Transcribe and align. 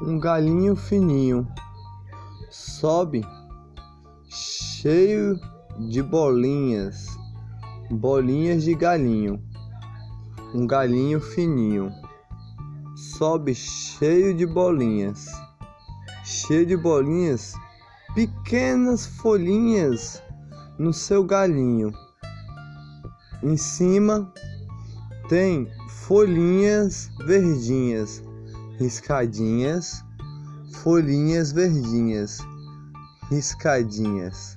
um 0.00 0.18
galinho 0.18 0.74
fininho. 0.74 1.46
Sobe. 2.50 3.22
Cheio 4.28 5.38
de 5.90 6.02
bolinhas, 6.02 7.06
bolinhas 7.90 8.62
de 8.62 8.74
galinho. 8.74 9.42
Um 10.54 10.66
galinho 10.66 11.20
fininho. 11.20 11.92
Sobe 12.96 13.54
cheio 13.54 14.34
de 14.34 14.46
bolinhas, 14.46 15.28
cheio 16.24 16.64
de 16.66 16.76
bolinhas, 16.76 17.54
pequenas 18.14 19.06
folhinhas 19.06 20.22
no 20.78 20.92
seu 20.92 21.22
galinho. 21.24 21.92
Em 23.42 23.56
cima 23.56 24.32
tem 25.28 25.70
folhinhas 25.88 27.10
verdinhas 27.24 28.22
riscadinhas, 28.80 30.02
folhinhas 30.82 31.52
verdinhas, 31.52 32.38
riscadinhas, 33.30 34.56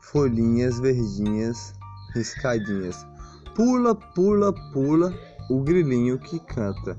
folhinhas 0.00 0.78
verdinhas, 0.78 1.74
riscadinhas. 2.14 3.04
Pula, 3.56 3.96
pula, 3.96 4.52
pula 4.72 5.12
o 5.50 5.60
grilinho 5.60 6.20
que 6.20 6.38
canta. 6.38 6.96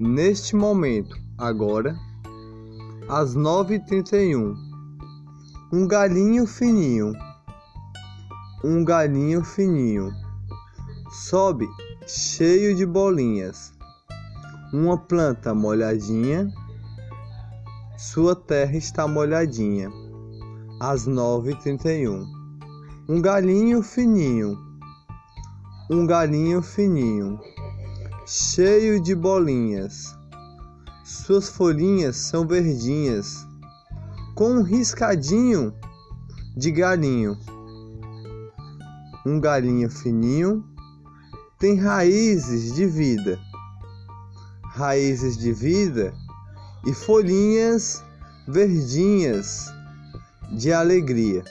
Neste 0.00 0.56
momento, 0.56 1.14
agora, 1.36 1.94
às 3.06 3.36
9h31, 3.36 4.56
um 5.70 5.86
galinho 5.86 6.46
fininho, 6.46 7.12
um 8.64 8.82
galinho 8.82 9.44
fininho, 9.44 10.10
sobe 11.10 11.68
cheio 12.06 12.74
de 12.74 12.86
bolinhas 12.86 13.73
uma 14.74 14.98
planta 14.98 15.54
molhadinha, 15.54 16.52
sua 17.96 18.34
terra 18.34 18.76
está 18.76 19.06
molhadinha. 19.06 19.88
Às 20.80 21.06
9h31. 21.06 22.26
Um 23.08 23.22
galinho 23.22 23.84
fininho, 23.84 24.58
um 25.88 26.04
galinho 26.04 26.60
fininho, 26.60 27.38
cheio 28.26 29.00
de 29.00 29.14
bolinhas. 29.14 30.12
Suas 31.04 31.48
folhinhas 31.48 32.16
são 32.16 32.44
verdinhas, 32.44 33.46
com 34.34 34.54
um 34.54 34.62
riscadinho 34.62 35.72
de 36.56 36.72
galinho. 36.72 37.38
Um 39.24 39.38
galinho 39.38 39.88
fininho 39.88 40.64
tem 41.60 41.76
raízes 41.76 42.74
de 42.74 42.86
vida 42.86 43.38
raízes 44.74 45.36
de 45.36 45.52
vida 45.52 46.12
e 46.84 46.92
folhinhas 46.92 48.02
verdinhas 48.48 49.72
de 50.50 50.72
alegria. 50.72 51.44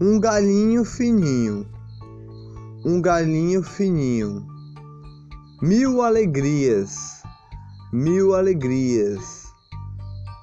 Um 0.00 0.20
galinho 0.20 0.84
fininho, 0.84 1.66
um 2.84 3.02
galinho 3.02 3.64
fininho, 3.64 4.46
mil 5.60 6.02
alegrias, 6.02 7.22
mil 7.92 8.34
alegrias. 8.34 9.46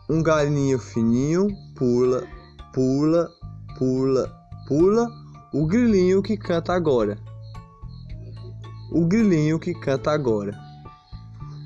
Um 0.10 0.22
galinho 0.22 0.78
fininho 0.78 1.48
pula, 1.78 2.28
pula, 2.74 3.30
pula, 3.78 4.30
pula, 4.68 5.10
o 5.54 5.66
grilinho 5.66 6.22
que 6.22 6.36
canta 6.36 6.74
agora. 6.74 7.18
O 8.92 9.06
grilinho 9.06 9.58
que 9.58 9.74
canta 9.74 10.12
agora 10.12 10.63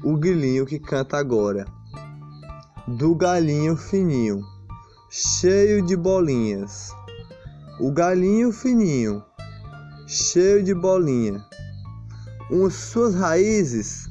o 0.04 0.16
grilinho 0.16 0.66
que 0.66 0.80
canta 0.80 1.18
agora. 1.18 1.66
Do 2.88 3.16
galinho 3.16 3.76
fininho, 3.76 4.44
cheio 5.10 5.82
de 5.82 5.96
bolinhas. 5.96 6.92
O 7.80 7.92
galinho 7.92 8.52
fininho, 8.52 9.24
cheio 10.08 10.64
de 10.64 10.74
bolinha. 10.74 11.44
As 12.66 12.74
suas 12.74 13.16
raízes 13.16 14.08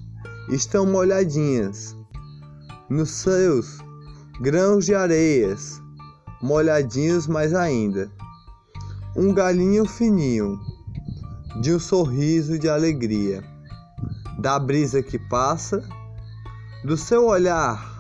estão 0.50 0.86
molhadinhas. 0.86 1.96
Nos 2.88 3.10
seus 3.10 3.78
grãos 4.40 4.84
de 4.84 4.94
areias, 4.94 5.80
molhadinhos 6.42 7.26
mais 7.26 7.54
ainda. 7.54 8.10
Um 9.16 9.32
galinho 9.32 9.86
fininho, 9.86 10.58
de 11.62 11.72
um 11.72 11.78
sorriso 11.78 12.58
de 12.58 12.68
alegria 12.68 13.55
da 14.38 14.58
brisa 14.58 15.02
que 15.02 15.18
passa, 15.18 15.82
do 16.84 16.96
seu 16.96 17.26
olhar 17.26 17.96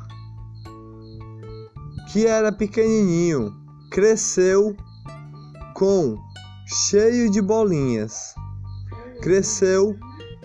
que 2.16 2.26
era 2.26 2.52
pequenininho, 2.52 3.54
cresceu 3.90 4.76
com 5.74 6.16
cheio 6.66 7.30
de 7.30 7.42
bolinhas, 7.42 8.34
cresceu 9.20 9.94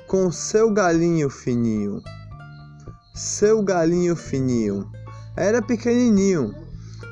com 0.08 0.32
seu 0.32 0.70
galinho 0.74 1.30
fininho. 1.30 2.02
Seu 3.16 3.62
galinho 3.64 4.16
fininho 4.16 4.92
era 5.38 5.62
pequenininho, 5.62 6.54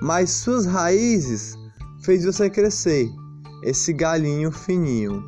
mas 0.02 0.32
suas 0.32 0.66
raízes 0.66 1.56
fez 2.02 2.26
você 2.26 2.50
crescer, 2.50 3.10
esse 3.64 3.94
galinho 3.94 4.52
fininho. 4.52 5.24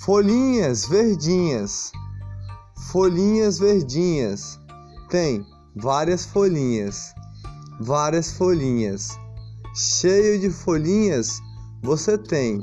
Folhinhas 0.00 0.86
verdinhas 0.86 1.92
folhinhas 2.92 3.58
verdinhas. 3.58 4.60
Tem 5.08 5.46
várias 5.74 6.26
folhinhas, 6.26 7.14
várias 7.80 8.32
folhinhas. 8.32 9.08
Cheio 9.74 10.38
de 10.38 10.50
folhinhas 10.50 11.40
você 11.82 12.18
tem. 12.18 12.60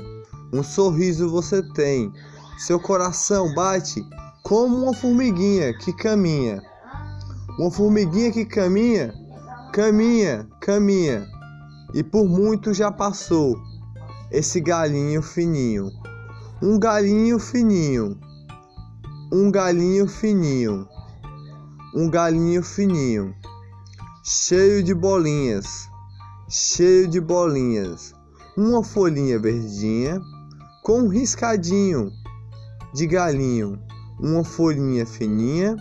Um 0.52 0.62
sorriso 0.62 1.28
você 1.28 1.60
tem. 1.72 2.12
Seu 2.58 2.78
coração 2.78 3.52
bate 3.54 4.06
como 4.44 4.76
uma 4.76 4.94
formiguinha 4.94 5.76
que 5.76 5.92
caminha. 5.92 6.62
Uma 7.58 7.70
formiguinha 7.72 8.30
que 8.30 8.44
caminha, 8.44 9.12
caminha, 9.72 10.48
caminha. 10.60 11.26
E 11.92 12.04
por 12.04 12.28
muito 12.28 12.72
já 12.72 12.92
passou 12.92 13.60
esse 14.30 14.60
galinho 14.60 15.22
fininho. 15.22 15.90
Um 16.62 16.78
galinho 16.78 17.40
fininho 17.40 18.16
um 19.32 19.48
galinho 19.48 20.08
fininho, 20.08 20.88
um 21.94 22.10
galinho 22.10 22.64
fininho, 22.64 23.32
cheio 24.24 24.82
de 24.82 24.92
bolinhas, 24.92 25.88
cheio 26.48 27.06
de 27.06 27.20
bolinhas, 27.20 28.12
uma 28.56 28.82
folhinha 28.82 29.38
verdinha 29.38 30.20
com 30.82 31.02
um 31.02 31.08
riscadinho 31.08 32.10
de 32.92 33.06
galinho, 33.06 33.80
uma 34.18 34.42
folhinha 34.42 35.06
fininha 35.06 35.76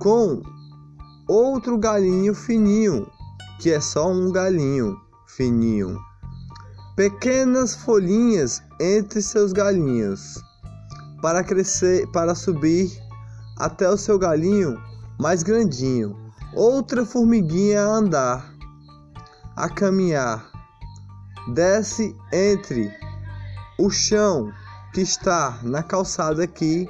com 0.00 0.40
outro 1.26 1.76
galinho 1.76 2.36
fininho, 2.36 3.10
que 3.58 3.70
é 3.70 3.80
só 3.80 4.08
um 4.08 4.30
galinho 4.30 4.96
fininho. 5.26 5.98
Pequenas 6.94 7.74
folhinhas 7.74 8.62
entre 8.80 9.20
seus 9.20 9.52
galinhos 9.52 10.40
para 11.24 11.42
crescer, 11.42 12.06
para 12.08 12.34
subir 12.34 12.92
até 13.56 13.88
o 13.88 13.96
seu 13.96 14.18
galinho 14.18 14.78
mais 15.18 15.42
grandinho. 15.42 16.14
Outra 16.54 17.06
formiguinha 17.06 17.80
a 17.80 17.96
andar, 17.96 18.54
a 19.56 19.66
caminhar. 19.70 20.46
Desce 21.54 22.14
entre 22.30 22.92
o 23.78 23.88
chão 23.88 24.52
que 24.92 25.00
está 25.00 25.58
na 25.62 25.82
calçada 25.82 26.44
aqui 26.44 26.86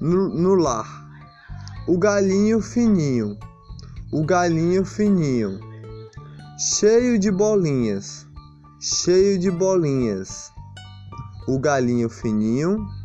no, 0.00 0.30
no 0.30 0.56
lar. 0.56 1.08
O 1.86 1.96
galinho 1.96 2.60
fininho, 2.60 3.38
o 4.12 4.24
galinho 4.24 4.84
fininho, 4.84 5.60
cheio 6.58 7.16
de 7.20 7.30
bolinhas, 7.30 8.26
cheio 8.80 9.38
de 9.38 9.48
bolinhas. 9.48 10.50
O 11.46 11.56
galinho 11.60 12.10
fininho 12.10 12.97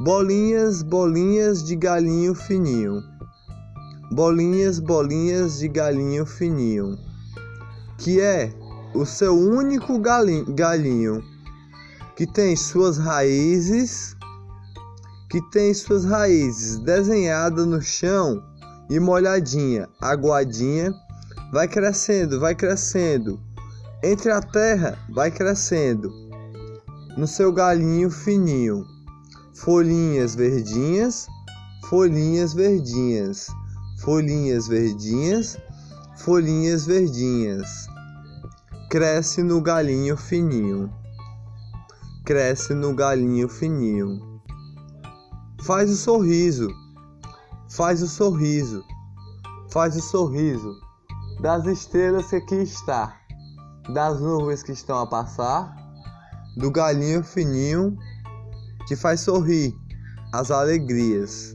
Bolinhas, 0.00 0.82
bolinhas 0.82 1.62
de 1.62 1.76
galinho 1.76 2.34
fininho. 2.34 3.02
Bolinhas, 4.10 4.78
bolinhas 4.78 5.58
de 5.58 5.68
galinho 5.68 6.24
fininho. 6.24 6.96
Que 7.98 8.18
é 8.18 8.54
o 8.94 9.04
seu 9.04 9.38
único 9.38 9.98
galinho 9.98 11.22
que 12.16 12.26
tem 12.26 12.56
suas 12.56 12.96
raízes 12.96 14.16
que 15.28 15.42
tem 15.50 15.74
suas 15.74 16.06
raízes 16.06 16.78
desenhadas 16.78 17.66
no 17.66 17.82
chão 17.82 18.42
e 18.88 18.98
molhadinha, 18.98 19.86
aguadinha, 20.00 20.94
vai 21.52 21.68
crescendo, 21.68 22.40
vai 22.40 22.54
crescendo. 22.54 23.38
Entre 24.02 24.30
a 24.30 24.40
terra 24.40 24.96
vai 25.10 25.30
crescendo. 25.30 26.10
No 27.18 27.26
seu 27.26 27.52
galinho 27.52 28.10
fininho 28.10 28.95
folhinhas 29.56 30.34
verdinhas 30.34 31.28
folhinhas 31.88 32.52
verdinhas, 32.52 33.46
folhinhas 34.00 34.66
verdinhas, 34.66 35.56
folhinhas 36.16 36.84
verdinhas. 36.84 37.86
Cresce 38.90 39.42
no 39.42 39.60
galinho 39.60 40.16
fininho, 40.16 40.92
cresce 42.24 42.74
no 42.74 42.92
galinho 42.94 43.48
fininho. 43.48 44.40
Faz 45.62 45.90
o 45.90 45.96
sorriso, 45.96 46.68
faz 47.70 48.02
o 48.02 48.08
sorriso, 48.08 48.84
faz 49.70 49.96
o 49.96 50.00
sorriso 50.00 50.74
das 51.40 51.66
estrelas 51.66 52.30
que 52.30 52.36
aqui 52.36 52.56
está, 52.56 53.16
das 53.92 54.20
nuvens 54.20 54.62
que 54.62 54.72
estão 54.72 54.98
a 54.98 55.06
passar, 55.06 55.72
do 56.56 56.70
galinho 56.70 57.22
fininho 57.22 57.96
que 58.86 58.96
faz 58.96 59.20
sorrir 59.20 59.74
as 60.32 60.50
alegrias. 60.50 61.52